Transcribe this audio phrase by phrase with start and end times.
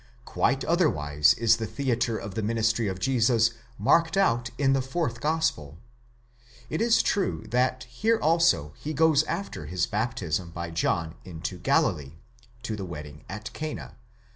[0.25, 5.21] Quite otherwise is the theatre of the ministry of Jesus marked out in the fourth
[5.21, 5.77] gospel.
[6.71, 12.13] It is true that here also he goes after his baptism by John into Galilee,
[12.63, 13.97] to the wedding at Cana (ii.